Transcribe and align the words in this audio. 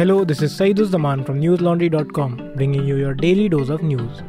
Hello, 0.00 0.24
this 0.24 0.40
is 0.40 0.58
Saeeduzzaman 0.58 1.26
from 1.26 1.42
newslaundry.com, 1.42 2.54
bringing 2.56 2.86
you 2.86 2.96
your 2.96 3.12
daily 3.12 3.50
dose 3.50 3.68
of 3.68 3.82
news. 3.82 4.22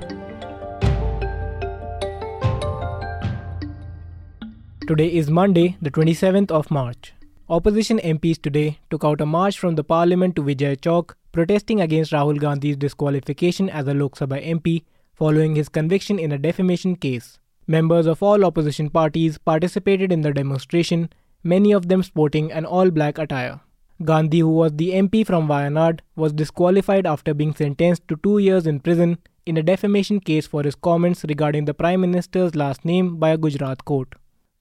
Today 4.85 5.07
is 5.07 5.29
Monday, 5.29 5.77
the 5.81 5.89
27th 5.89 6.51
of 6.51 6.69
March. 6.69 7.13
Opposition 7.47 7.99
MPs 7.99 8.41
today 8.41 8.79
took 8.89 9.05
out 9.05 9.21
a 9.21 9.25
march 9.25 9.57
from 9.57 9.75
the 9.75 9.83
parliament 9.85 10.35
to 10.35 10.43
Vijay 10.43 10.75
Chowk, 10.81 11.13
protesting 11.31 11.79
against 11.79 12.11
Rahul 12.11 12.37
Gandhi's 12.37 12.75
disqualification 12.75 13.69
as 13.69 13.87
a 13.87 13.93
Lok 13.93 14.17
Sabha 14.17 14.45
MP 14.45 14.83
following 15.13 15.55
his 15.55 15.69
conviction 15.69 16.19
in 16.19 16.33
a 16.33 16.37
defamation 16.37 16.97
case. 16.97 17.39
Members 17.65 18.07
of 18.07 18.21
all 18.21 18.43
opposition 18.43 18.89
parties 18.89 19.37
participated 19.37 20.11
in 20.11 20.19
the 20.19 20.33
demonstration, 20.33 21.09
many 21.45 21.71
of 21.71 21.87
them 21.87 22.03
sporting 22.03 22.51
an 22.51 22.65
all 22.65 22.91
black 22.91 23.17
attire. 23.17 23.61
Gandhi, 24.03 24.39
who 24.39 24.49
was 24.49 24.71
the 24.73 24.91
MP 24.91 25.25
from 25.25 25.47
Wayanad, 25.47 25.99
was 26.15 26.33
disqualified 26.33 27.05
after 27.05 27.33
being 27.33 27.53
sentenced 27.53 28.07
to 28.07 28.17
two 28.23 28.39
years 28.39 28.65
in 28.65 28.79
prison 28.79 29.19
in 29.45 29.57
a 29.57 29.63
defamation 29.63 30.19
case 30.19 30.47
for 30.47 30.63
his 30.63 30.75
comments 30.75 31.23
regarding 31.27 31.65
the 31.65 31.73
Prime 31.73 32.01
Minister's 32.01 32.55
last 32.55 32.83
name 32.83 33.17
by 33.17 33.29
a 33.29 33.37
Gujarat 33.37 33.85
court. 33.85 34.13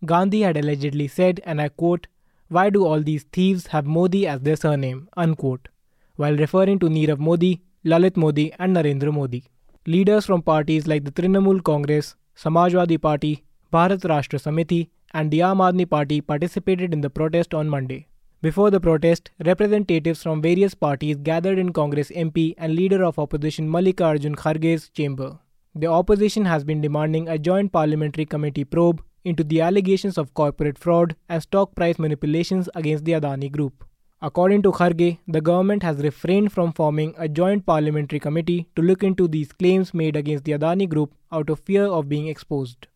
Gandhi 0.05 0.43
had 0.43 0.57
allegedly 0.57 1.09
said, 1.09 1.41
and 1.45 1.61
I 1.61 1.69
quote, 1.69 2.07
Why 2.49 2.69
do 2.71 2.85
all 2.85 3.03
these 3.03 3.25
thieves 3.33 3.69
have 3.69 3.87
Modi 3.87 4.27
as 4.27 4.41
their 4.41 4.57
surname? 4.57 5.09
Unquote, 5.17 5.69
while 6.17 6.37
referring 6.37 6.79
to 6.81 6.89
Nirav 6.89 7.19
Modi, 7.19 7.63
Lalit 7.85 8.17
Modi, 8.17 8.53
and 8.59 8.77
Narendra 8.77 9.13
Modi. 9.13 9.45
Leaders 9.87 10.27
from 10.27 10.43
parties 10.43 10.87
like 10.87 11.05
the 11.05 11.13
Trinamool 11.13 11.65
Congress, 11.65 12.15
Samajwadi 12.37 13.01
Party, 13.01 13.45
Bharat 13.73 14.01
Rashtra 14.01 14.39
Samiti, 14.39 14.91
and 15.13 15.31
the 15.31 15.41
Aam 15.41 15.59
Aadmi 15.59 15.89
Party 15.89 16.21
participated 16.21 16.93
in 16.93 17.01
the 17.01 17.09
protest 17.09 17.55
on 17.55 17.69
Monday. 17.69 18.07
Before 18.43 18.71
the 18.71 18.81
protest, 18.81 19.31
representatives 19.45 20.23
from 20.23 20.41
various 20.41 20.75
parties 20.75 21.19
gathered 21.19 21.59
in 21.59 21.75
Congress 21.75 22.11
MP 22.11 22.55
and 22.57 22.75
leader 22.75 23.05
of 23.05 23.19
opposition 23.19 23.69
Mallikarjun 23.69 24.35
Kharge's 24.35 24.89
chamber. 24.89 25.39
The 25.75 25.89
opposition 25.89 26.47
has 26.47 26.65
been 26.65 26.81
demanding 26.81 27.29
a 27.29 27.39
joint 27.39 27.71
parliamentary 27.71 28.25
committee 28.25 28.65
probe 28.65 29.03
into 29.27 29.45
the 29.45 29.61
allegations 29.61 30.17
of 30.17 30.33
corporate 30.33 30.79
fraud 30.79 31.17
and 31.29 31.43
stock 31.43 31.75
price 31.75 31.99
manipulations 31.99 32.71
against 32.75 33.05
the 33.05 33.13
Adani 33.13 33.53
Group. 33.53 33.85
According 34.23 34.63
to 34.63 34.73
Kharge, 34.73 35.19
the 35.29 35.43
government 35.43 35.83
has 35.83 35.99
refrained 35.99 36.51
from 36.51 36.73
forming 36.73 37.15
a 37.19 37.29
joint 37.29 37.67
parliamentary 37.67 38.21
committee 38.21 38.71
to 38.75 38.81
look 38.81 39.03
into 39.03 39.29
these 39.29 39.53
claims 39.53 39.93
made 39.93 40.17
against 40.17 40.45
the 40.45 40.53
Adani 40.53 40.89
Group 40.89 41.13
out 41.31 41.51
of 41.51 41.61
fear 41.61 41.85
of 41.85 42.09
being 42.09 42.29
exposed. 42.29 42.87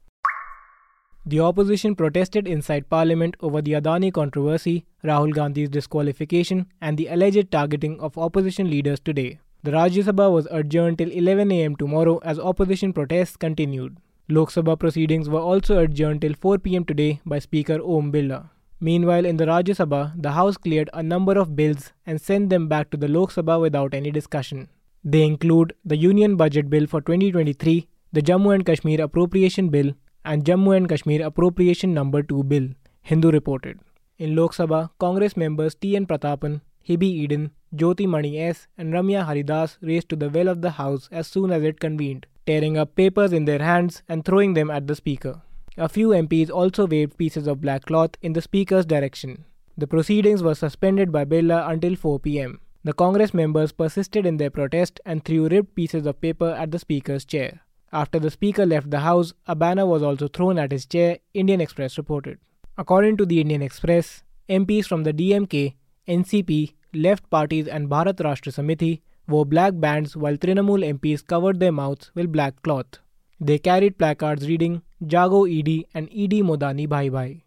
The 1.27 1.41
opposition 1.41 1.94
protested 1.97 2.47
inside 2.47 2.91
parliament 2.91 3.36
over 3.41 3.62
the 3.62 3.72
Adani 3.72 4.12
controversy, 4.12 4.84
Rahul 5.03 5.33
Gandhi's 5.33 5.70
disqualification, 5.70 6.67
and 6.83 6.98
the 6.98 7.06
alleged 7.06 7.50
targeting 7.50 7.98
of 7.98 8.19
opposition 8.19 8.69
leaders 8.70 9.00
today. 9.00 9.41
The 9.62 9.70
Rajya 9.70 10.05
Sabha 10.05 10.30
was 10.30 10.47
adjourned 10.50 10.98
till 10.98 11.11
11 11.11 11.50
am 11.50 11.77
tomorrow 11.77 12.19
as 12.19 12.39
opposition 12.39 12.92
protests 12.92 13.39
continued. 13.39 13.97
Lok 14.28 14.50
Sabha 14.50 14.78
proceedings 14.78 15.30
were 15.30 15.41
also 15.41 15.78
adjourned 15.78 16.20
till 16.20 16.34
4 16.34 16.58
pm 16.58 16.84
today 16.84 17.22
by 17.25 17.39
Speaker 17.39 17.80
Om 17.83 18.12
Birla. 18.12 18.50
Meanwhile, 18.78 19.25
in 19.25 19.39
the 19.39 19.47
Rajya 19.47 19.77
Sabha, 19.80 20.12
the 20.20 20.33
House 20.33 20.58
cleared 20.58 20.91
a 20.92 21.02
number 21.02 21.39
of 21.39 21.56
bills 21.56 21.95
and 22.05 22.20
sent 22.20 22.50
them 22.50 22.69
back 22.69 22.91
to 22.91 22.98
the 22.98 23.08
Lok 23.08 23.33
Sabha 23.33 23.58
without 23.58 23.95
any 23.95 24.11
discussion. 24.11 24.69
They 25.02 25.22
include 25.22 25.75
the 25.86 25.97
Union 25.97 26.36
Budget 26.36 26.69
Bill 26.69 26.86
for 26.86 27.00
2023, 27.00 27.89
the 28.12 28.20
Jammu 28.20 28.55
and 28.55 28.67
Kashmir 28.67 29.00
Appropriation 29.00 29.70
Bill, 29.70 29.95
and 30.25 30.44
Jammu 30.44 30.77
and 30.77 30.89
Kashmir 30.89 31.25
Appropriation 31.27 31.94
Number 31.94 32.22
2 32.22 32.44
Bill, 32.44 32.69
Hindu 33.03 33.30
reported. 33.30 33.78
In 34.19 34.34
Lok 34.36 34.55
Sabha, 34.55 34.91
Congress 34.98 35.36
members 35.36 35.75
T. 35.75 35.97
N. 35.97 36.06
Pratapan, 36.06 36.61
Hibi 36.89 37.06
Eden, 37.06 37.50
Jothimani 37.75 38.41
S. 38.41 38.67
and 38.78 38.92
Ramya 38.92 39.27
Haridas 39.27 39.78
raced 39.80 40.08
to 40.11 40.17
the 40.17 40.28
well 40.28 40.48
of 40.48 40.62
the 40.62 40.70
House 40.72 41.08
as 41.11 41.27
soon 41.27 41.50
as 41.50 41.62
it 41.62 41.80
convened, 41.80 42.27
tearing 42.47 42.78
up 42.78 42.95
papers 42.95 43.33
in 43.33 43.45
their 43.45 43.63
hands 43.63 44.02
and 44.08 44.24
throwing 44.24 44.55
them 44.55 44.70
at 44.70 44.86
the 44.86 44.95
Speaker. 44.95 45.42
A 45.77 45.89
few 45.89 46.11
MPs 46.11 46.51
also 46.51 46.86
waved 46.86 47.18
pieces 47.18 47.48
of 47.48 47.61
black 47.61 47.86
cloth 47.86 48.11
in 48.23 48.33
the 48.33 48.42
Speaker's 48.42 48.86
direction. 48.86 49.45
The 49.77 49.89
proceedings 49.89 50.40
were 50.40 50.55
suspended 50.55 51.11
by 51.11 51.24
Birla 51.24 51.68
until 51.68 51.96
4 51.96 52.20
pm. 52.20 52.61
The 52.84 52.92
Congress 52.92 53.34
members 53.34 53.73
persisted 53.73 54.24
in 54.24 54.36
their 54.36 54.51
protest 54.51 55.01
and 55.05 55.24
threw 55.24 55.48
ripped 55.48 55.74
pieces 55.74 56.07
of 56.07 56.20
paper 56.20 56.51
at 56.51 56.70
the 56.70 56.79
Speaker's 56.79 57.24
chair. 57.24 57.63
After 57.94 58.18
the 58.18 58.28
speaker 58.28 58.66
left 58.66 58.90
the 58.90 58.98
house, 58.98 59.32
a 59.46 59.55
banner 59.55 59.86
was 59.86 60.02
also 60.02 60.27
thrown 60.27 60.58
at 60.58 60.72
his 60.72 60.84
chair, 60.84 61.18
Indian 61.32 61.60
Express 61.60 61.96
reported. 61.96 62.40
According 62.77 63.18
to 63.18 63.24
the 63.24 63.40
Indian 63.40 63.62
Express, 63.62 64.24
MPs 64.48 64.86
from 64.86 65.05
the 65.05 65.12
DMK, 65.12 65.74
NCP, 66.08 66.72
left 66.92 67.30
parties, 67.30 67.68
and 67.68 67.88
Bharat 67.88 68.16
Rashtra 68.16 68.52
Samiti 68.52 69.02
wore 69.28 69.46
black 69.46 69.74
bands 69.77 70.16
while 70.16 70.36
Trinamool 70.36 70.84
MPs 70.98 71.24
covered 71.24 71.60
their 71.60 71.70
mouths 71.70 72.10
with 72.16 72.33
black 72.33 72.60
cloth. 72.62 72.98
They 73.40 73.60
carried 73.60 73.96
placards 73.96 74.48
reading 74.48 74.83
Jago 74.98 75.44
ED 75.44 75.84
and 75.94 76.08
ED 76.08 76.42
Modani 76.50 76.88
Bhai 76.88 77.10
Bhai. 77.10 77.44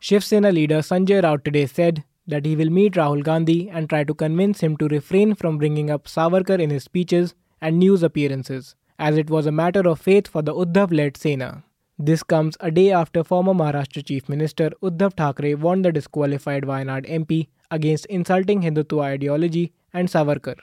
Shiv 0.00 0.24
Sena 0.24 0.50
leader 0.50 0.78
Sanjay 0.80 1.22
Raut 1.22 1.44
today 1.44 1.66
said 1.66 2.02
that 2.26 2.44
he 2.44 2.56
will 2.56 2.70
meet 2.70 2.94
Rahul 2.94 3.22
Gandhi 3.22 3.70
and 3.70 3.88
try 3.88 4.02
to 4.02 4.12
convince 4.12 4.58
him 4.58 4.76
to 4.78 4.88
refrain 4.88 5.36
from 5.36 5.56
bringing 5.56 5.88
up 5.88 6.06
Savarkar 6.06 6.58
in 6.58 6.70
his 6.70 6.82
speeches 6.82 7.36
and 7.60 7.78
news 7.78 8.02
appearances 8.02 8.74
as 9.00 9.16
it 9.16 9.30
was 9.30 9.46
a 9.46 9.58
matter 9.58 9.88
of 9.88 9.98
faith 9.98 10.28
for 10.28 10.42
the 10.42 10.54
Uddhav 10.54 10.92
led 10.92 11.16
Sena. 11.16 11.64
This 11.98 12.22
comes 12.22 12.56
a 12.60 12.70
day 12.70 12.92
after 12.92 13.24
former 13.24 13.54
Maharashtra 13.54 14.04
Chief 14.04 14.28
Minister 14.28 14.70
Uddhav 14.82 15.14
Thackeray 15.14 15.54
warned 15.54 15.86
the 15.86 15.92
disqualified 15.92 16.64
Wayanad 16.64 17.08
MP 17.18 17.48
against 17.70 18.04
insulting 18.06 18.60
Hindutva 18.60 19.04
ideology 19.04 19.72
and 19.94 20.08
Savarkar. 20.08 20.56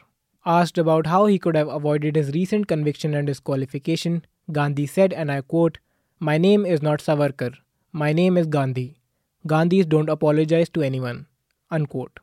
Asked 0.45 0.77
about 0.77 1.07
how 1.07 1.25
he 1.25 1.39
could 1.39 1.55
have 1.55 1.67
avoided 1.67 2.15
his 2.15 2.29
recent 2.31 2.67
conviction 2.67 3.15
and 3.15 3.25
disqualification, 3.25 4.23
Gandhi 4.51 4.85
said, 4.85 5.13
and 5.13 5.31
I 5.31 5.41
quote, 5.41 5.79
My 6.19 6.37
name 6.37 6.63
is 6.65 6.83
not 6.83 6.99
Savarkar. 6.99 7.55
My 7.91 8.13
name 8.13 8.37
is 8.37 8.45
Gandhi. 8.45 8.99
Gandhis 9.47 9.89
don't 9.89 10.09
apologize 10.09 10.69
to 10.69 10.83
anyone. 10.83 11.25
Unquote. 11.71 12.19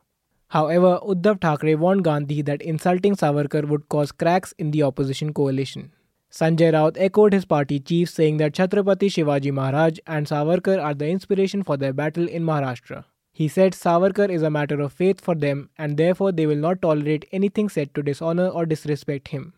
However, 0.47 0.99
Uddhav 1.05 1.41
Thackeray 1.41 1.75
warned 1.75 2.05
Gandhi 2.05 2.41
that 2.43 2.61
insulting 2.61 3.15
Savarkar 3.15 3.67
would 3.67 3.89
cause 3.89 4.13
cracks 4.13 4.53
in 4.57 4.71
the 4.71 4.83
opposition 4.83 5.33
coalition. 5.33 5.91
Sanjay 6.35 6.73
Raut 6.73 6.97
echoed 6.97 7.31
his 7.31 7.45
party 7.45 7.79
chief, 7.79 8.09
saying 8.09 8.37
that 8.37 8.51
Chhatrapati 8.51 9.07
Shivaji 9.07 9.53
Maharaj 9.53 9.99
and 10.05 10.27
Savarkar 10.27 10.83
are 10.83 10.93
the 10.93 11.07
inspiration 11.07 11.63
for 11.63 11.77
their 11.77 11.93
battle 11.93 12.27
in 12.27 12.43
Maharashtra. 12.43 13.05
He 13.31 13.47
said 13.47 13.71
Savarkar 13.71 14.29
is 14.29 14.41
a 14.41 14.49
matter 14.49 14.81
of 14.81 14.91
faith 14.91 15.21
for 15.21 15.33
them 15.33 15.69
and 15.77 15.95
therefore 15.95 16.33
they 16.33 16.45
will 16.45 16.57
not 16.57 16.81
tolerate 16.81 17.25
anything 17.31 17.69
said 17.69 17.95
to 17.95 18.03
dishonor 18.03 18.49
or 18.49 18.65
disrespect 18.65 19.29
him. 19.29 19.53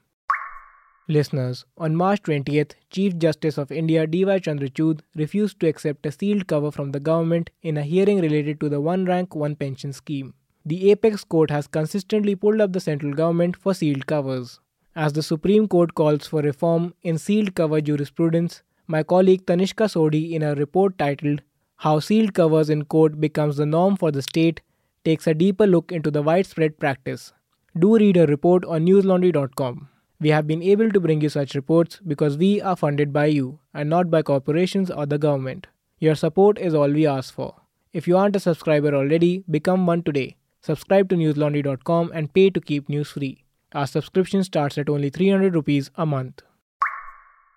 Listeners, 1.08 1.66
on 1.80 1.96
March 1.96 2.22
20th, 2.22 2.74
Chief 2.92 3.18
Justice 3.18 3.58
of 3.58 3.72
India 3.72 4.06
D.Y. 4.06 4.38
Chandrachud 4.38 5.00
refused 5.16 5.60
to 5.62 5.68
accept 5.68 6.06
a 6.06 6.12
sealed 6.12 6.46
cover 6.46 6.70
from 6.70 6.92
the 6.92 7.00
government 7.00 7.50
in 7.64 7.78
a 7.78 7.84
hearing 7.84 8.22
related 8.22 8.60
to 8.60 8.70
the 8.70 8.82
one 8.82 9.06
rank 9.06 9.34
one 9.34 9.56
pension 9.56 9.94
scheme. 9.94 10.36
The 10.64 10.92
apex 10.92 11.24
court 11.24 11.50
has 11.50 11.66
consistently 11.66 12.36
pulled 12.36 12.62
up 12.62 12.74
the 12.74 12.80
central 12.80 13.14
government 13.14 13.56
for 13.56 13.74
sealed 13.74 14.06
covers. 14.06 14.60
As 14.98 15.14
the 15.14 15.22
Supreme 15.22 15.68
Court 15.68 15.94
calls 15.94 16.26
for 16.26 16.42
reform 16.42 16.96
in 17.04 17.20
sealed 17.20 17.54
cover 17.54 17.80
jurisprudence, 17.82 18.64
my 18.88 19.04
colleague 19.04 19.46
Tanishka 19.46 19.88
Sodhi 19.88 20.32
in 20.32 20.42
a 20.42 20.56
report 20.56 20.98
titled 20.98 21.44
How 21.76 22.00
Sealed 22.00 22.34
Covers 22.34 22.72
in 22.72 22.84
Court 22.86 23.22
Becomes 23.22 23.58
the 23.58 23.68
Norm 23.68 23.96
for 23.96 24.10
the 24.10 24.24
State, 24.24 24.62
takes 25.06 25.28
a 25.28 25.36
deeper 25.36 25.68
look 25.68 25.92
into 25.92 26.10
the 26.10 26.24
widespread 26.24 26.80
practice. 26.80 27.32
Do 27.78 27.96
read 27.96 28.16
her 28.16 28.26
report 28.26 28.66
on 28.66 28.88
newslaundry.com. 28.88 29.88
We 30.20 30.30
have 30.30 30.48
been 30.48 30.64
able 30.64 30.90
to 30.90 31.00
bring 31.00 31.22
you 31.22 31.30
such 31.30 31.54
reports 31.54 32.00
because 32.08 32.36
we 32.36 32.60
are 32.60 32.76
funded 32.76 33.14
by 33.14 33.28
you 33.28 33.60
and 33.76 33.92
not 33.92 34.10
by 34.10 34.24
corporations 34.24 34.90
or 34.90 35.06
the 35.06 35.20
government. 35.20 35.68
Your 36.00 36.16
support 36.16 36.58
is 36.58 36.74
all 36.74 36.92
we 36.92 37.06
ask 37.06 37.32
for. 37.32 37.54
If 37.94 38.08
you 38.08 38.18
aren't 38.18 38.36
a 38.36 38.40
subscriber 38.40 38.96
already, 38.96 39.44
become 39.48 39.86
one 39.86 40.02
today. 40.02 40.38
Subscribe 40.62 41.08
to 41.10 41.16
newslaundry.com 41.16 42.12
and 42.16 42.34
pay 42.34 42.50
to 42.50 42.60
keep 42.60 42.90
news 42.90 43.12
free. 43.12 43.44
Our 43.74 43.86
subscription 43.86 44.46
starts 44.46 44.78
at 44.78 44.90
only 44.90 45.10
300 45.10 45.54
rupees 45.54 45.92
a 45.96 46.06
month. 46.06 46.42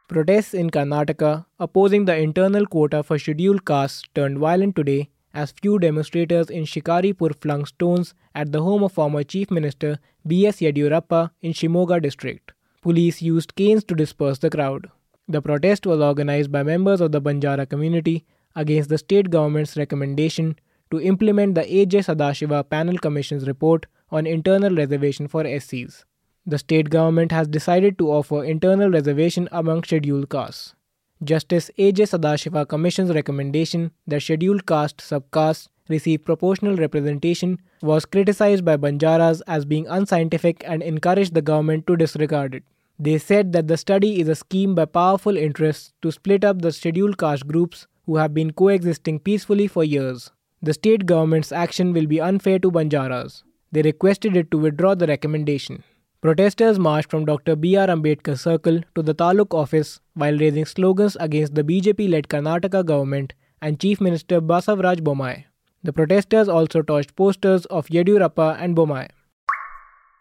Protests 0.09 0.55
in 0.55 0.71
Karnataka 0.71 1.47
opposing 1.61 2.05
the 2.05 2.17
internal 2.17 2.67
quota 2.67 3.05
for 3.05 3.17
scheduled 3.17 3.65
castes 3.65 4.03
turned 4.13 4.39
violent 4.39 4.75
today 4.75 5.09
as 5.33 5.53
few 5.53 5.79
demonstrators 5.79 6.51
in 6.51 6.65
Shikaripur 6.65 7.41
flung 7.41 7.65
stones 7.65 8.15
at 8.35 8.51
the 8.51 8.61
home 8.61 8.83
of 8.83 8.91
former 8.91 9.23
Chief 9.23 9.53
Minister 9.53 10.01
B.S. 10.27 10.57
Yediyurappa 10.57 11.31
in 11.43 11.53
Shimoga 11.53 12.03
district. 12.03 12.53
Police 12.83 13.23
used 13.23 13.55
canes 13.55 13.85
to 13.85 13.95
disperse 13.95 14.39
the 14.39 14.51
crowd. 14.51 14.91
The 15.29 15.41
protest 15.41 15.87
was 15.87 16.01
organized 16.01 16.51
by 16.51 16.65
members 16.65 17.01
of 17.01 17.13
the 17.13 17.23
Banjara 17.23 17.69
community 17.69 18.25
against 18.57 18.89
the 18.89 18.99
state 18.99 19.31
government's 19.31 19.77
recommendation 19.77 20.57
to 20.91 21.01
implement 21.01 21.55
the 21.55 21.75
A.J. 21.75 21.99
Sadashiva 22.01 22.69
Panel 22.69 22.99
Commission's 22.99 23.47
report 23.47 23.87
on 24.11 24.27
internal 24.27 24.75
reservation 24.75 25.29
for 25.29 25.45
SCs. 25.45 26.05
The 26.47 26.59
state 26.59 26.91
government 26.91 27.33
has 27.33 27.49
decided 27.49 27.99
to 27.99 28.11
offer 28.11 28.45
internal 28.45 28.91
reservation 28.91 29.49
among 29.53 29.85
scheduled 29.85 30.31
castes. 30.31 30.75
Justice 31.23 31.71
A.J. 31.77 32.05
Sadashiva 32.05 32.67
Commission's 32.67 33.15
recommendation 33.15 33.93
that 34.07 34.23
scheduled 34.23 34.67
caste 34.67 34.99
subcastes 34.99 35.69
receive 35.89 36.25
proportional 36.25 36.77
representation 36.77 37.59
was 37.83 38.07
criticized 38.07 38.65
by 38.65 38.77
Banjaras 38.77 39.43
as 39.47 39.65
being 39.65 39.87
unscientific 39.89 40.65
and 40.67 40.83
encouraged 40.83 41.35
the 41.35 41.43
government 41.43 41.87
to 41.87 41.97
disregard 41.97 42.55
it. 42.55 42.65
They 42.99 43.19
said 43.19 43.53
that 43.53 43.69
the 43.69 43.77
study 43.77 44.21
is 44.21 44.29
a 44.29 44.35
scheme 44.35 44.75
by 44.75 44.85
powerful 44.85 45.37
interests 45.37 45.93
to 46.03 46.13
split 46.13 46.45
up 46.45 46.63
the 46.63 46.73
scheduled 46.73 47.19
caste 47.19 47.47
groups 47.47 47.87
who 48.07 48.17
have 48.17 48.35
been 48.35 48.53
coexisting 48.53 49.21
peacefully 49.21 49.67
for 49.67 49.85
years. 49.85 50.31
The 50.63 50.75
state 50.75 51.07
government's 51.07 51.53
action 51.53 51.95
will 51.95 52.07
be 52.07 52.21
unfair 52.21 52.59
to 52.59 52.71
Banjaras. 52.71 53.43
They 53.73 53.81
requested 53.81 54.37
it 54.37 54.51
to 54.51 54.59
withdraw 54.59 54.95
the 54.95 55.07
recommendation. 55.07 55.85
Protesters 56.21 56.79
marched 56.79 57.11
from 57.11 57.25
Dr. 57.25 57.57
B.R. 57.57 57.87
Ambedkar 57.87 58.39
Circle 58.39 58.81
to 58.95 59.03
the 59.03 59.15
Taluk 59.15 59.55
office 59.55 60.01
while 60.13 60.37
raising 60.37 60.67
slogans 60.67 61.17
against 61.19 61.55
the 61.55 61.65
BJP 61.65 62.11
led 62.11 62.29
Karnataka 62.29 62.85
government 62.85 63.33
and 63.63 63.81
Chief 63.81 64.03
Minister 64.03 64.43
Basavaraj 64.43 65.01
Bommai. 65.01 65.45
The 65.83 65.95
protesters 65.95 66.47
also 66.47 66.83
torched 66.83 67.17
posters 67.17 67.65
of 67.67 67.87
Yediyurappa 67.87 68.61
and 68.61 68.77
Bommai. 68.77 69.09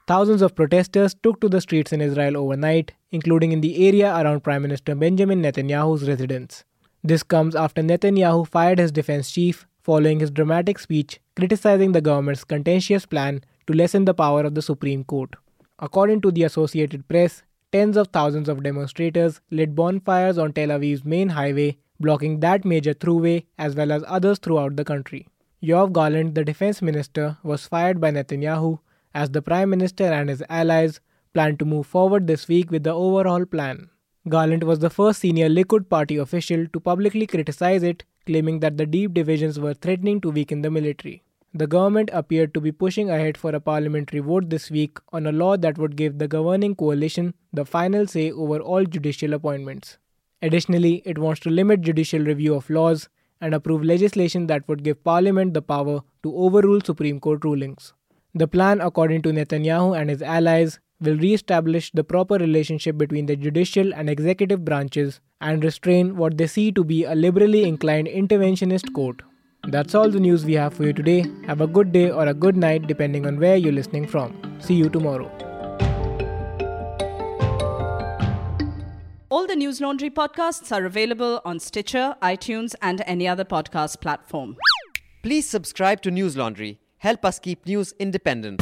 Thousands 0.08 0.42
of 0.42 0.56
protesters 0.56 1.16
took 1.22 1.42
to 1.42 1.50
the 1.50 1.60
streets 1.60 1.92
in 1.92 2.00
Israel 2.00 2.38
overnight, 2.38 2.94
including 3.12 3.52
in 3.52 3.60
the 3.60 3.90
area 3.90 4.16
around 4.16 4.46
Prime 4.46 4.62
Minister 4.62 4.96
Benjamin 4.96 5.42
Netanyahu's 5.42 6.08
residence. 6.08 6.64
This 7.04 7.24
comes 7.24 7.56
after 7.56 7.82
Netanyahu 7.82 8.48
fired 8.48 8.80
his 8.80 8.94
defense 8.94 9.32
chief 9.32 9.68
following 9.82 10.20
his 10.20 10.32
dramatic 10.32 10.80
speech 10.80 11.20
criticizing 11.36 11.94
the 11.94 12.02
government's 12.02 12.44
contentious 12.44 13.06
plan 13.06 13.42
to 13.66 13.74
lessen 13.74 14.06
the 14.06 14.14
power 14.14 14.42
of 14.44 14.56
the 14.56 14.62
Supreme 14.62 15.04
Court. 15.04 15.36
According 15.80 16.22
to 16.22 16.32
the 16.32 16.44
Associated 16.44 17.08
Press, 17.08 17.44
tens 17.72 17.96
of 17.96 18.08
thousands 18.08 18.50
of 18.50 18.64
demonstrators 18.64 19.40
lit 19.52 19.76
bonfires 19.76 20.38
on 20.38 20.54
Tel 20.54 20.70
Aviv's 20.70 21.06
main 21.06 21.30
highway, 21.30 21.78
blocking 22.00 22.40
that 22.40 22.66
major 22.66 22.94
throughway 22.94 23.46
as 23.58 23.76
well 23.76 23.92
as 23.92 24.04
others 24.08 24.40
throughout 24.40 24.76
the 24.76 24.84
country. 24.84 25.28
Yoav 25.64 25.94
Gallant, 25.94 26.36
the 26.36 26.44
defense 26.44 26.82
minister, 26.82 27.38
was 27.44 27.68
fired 27.68 28.02
by 28.02 28.12
Netanyahu 28.12 28.80
as 29.14 29.30
the 29.32 29.42
prime 29.42 29.70
minister 29.70 30.06
and 30.06 30.30
his 30.30 30.44
allies 30.50 31.00
planned 31.34 31.60
to 31.60 31.66
move 31.66 31.86
forward 31.86 32.28
this 32.28 32.48
week 32.48 32.72
with 32.72 32.84
the 32.84 32.94
overhaul 32.94 33.46
plan. 33.46 33.90
Gallant 34.28 34.64
was 34.64 34.80
the 34.80 34.90
first 34.90 35.20
senior 35.22 35.50
Likud 35.50 35.90
party 35.90 36.18
official 36.18 36.68
to 36.68 36.80
publicly 36.80 37.26
criticize 37.26 37.84
it, 37.84 38.04
claiming 38.30 38.60
that 38.60 38.78
the 38.78 38.86
deep 38.86 39.14
divisions 39.14 39.60
were 39.60 39.74
threatening 39.74 40.22
to 40.22 40.30
weaken 40.38 40.62
the 40.62 40.72
military. 40.78 41.24
The 41.54 41.66
government 41.66 42.12
appeared 42.14 42.54
to 42.54 42.62
be 42.62 42.72
pushing 42.72 43.10
ahead 43.10 43.38
for 43.44 43.54
a 43.56 43.60
parliamentary 43.60 44.20
vote 44.20 44.50
this 44.50 44.70
week 44.70 45.00
on 45.12 45.26
a 45.26 45.32
law 45.32 45.58
that 45.58 45.80
would 45.80 45.96
give 46.02 46.20
the 46.20 46.28
governing 46.28 46.76
coalition 46.76 47.34
the 47.52 47.66
final 47.66 48.06
say 48.06 48.32
over 48.32 48.60
all 48.60 48.86
judicial 48.86 49.34
appointments. 49.34 49.98
Additionally, 50.44 51.02
it 51.06 51.18
wants 51.18 51.40
to 51.42 51.50
limit 51.50 51.82
judicial 51.82 52.20
review 52.20 52.54
of 52.54 52.70
laws 52.70 53.10
and 53.42 53.56
approve 53.56 53.84
legislation 53.84 54.46
that 54.46 54.68
would 54.68 54.84
give 54.84 55.04
Parliament 55.04 55.56
the 55.56 55.62
power 55.64 56.02
to 56.22 56.36
overrule 56.36 56.82
Supreme 56.82 57.20
Court 57.20 57.44
rulings. 57.44 57.94
The 58.36 58.48
plan, 58.48 58.80
according 58.80 59.24
to 59.24 59.34
Netanyahu 59.34 60.00
and 60.00 60.10
his 60.10 60.22
allies, 60.22 60.80
will 61.02 61.18
re 61.18 61.34
establish 61.34 61.92
the 61.92 62.04
proper 62.04 62.36
relationship 62.36 62.98
between 62.98 63.26
the 63.26 63.36
judicial 63.36 63.94
and 63.94 64.10
executive 64.10 64.66
branches 64.66 65.20
and 65.42 65.64
restrain 65.64 66.16
what 66.18 66.38
they 66.38 66.48
see 66.48 66.72
to 66.72 66.84
be 66.84 67.04
a 67.04 67.16
liberally 67.16 67.64
inclined 67.64 68.08
interventionist 68.08 68.94
court. 68.94 69.22
That's 69.68 69.96
all 69.96 70.10
the 70.10 70.20
news 70.20 70.46
we 70.46 70.54
have 70.54 70.74
for 70.74 70.84
you 70.84 70.94
today. 70.94 71.26
Have 71.46 71.62
a 71.62 71.68
good 71.68 71.92
day 71.92 72.10
or 72.10 72.26
a 72.28 72.34
good 72.34 72.58
night 72.58 72.88
depending 72.88 73.26
on 73.26 73.40
where 73.40 73.56
you're 73.56 73.74
listening 73.74 74.08
from. 74.08 74.58
See 74.60 74.74
you 74.74 74.90
tomorrow. 74.90 75.30
All 79.30 79.46
the 79.46 79.56
News 79.56 79.80
Laundry 79.80 80.10
podcasts 80.10 80.76
are 80.76 80.86
available 80.86 81.40
on 81.46 81.60
Stitcher, 81.60 82.16
iTunes, 82.22 82.74
and 82.82 83.04
any 83.06 83.28
other 83.28 83.46
podcast 83.46 84.02
platform. 84.02 84.58
Please 85.22 85.48
subscribe 85.48 86.02
to 86.02 86.12
News 86.12 86.36
Laundry. 86.36 86.80
Help 86.98 87.24
us 87.24 87.38
keep 87.38 87.66
news 87.66 87.94
independent. 88.00 88.62